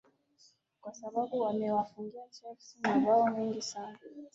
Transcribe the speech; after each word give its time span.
kwa 0.81 0.93
sababu 0.93 1.45
amewafungia 1.45 2.27
chelsea 2.29 2.81
mabao 2.83 3.27
mengi 3.29 3.61
sana 3.61 3.97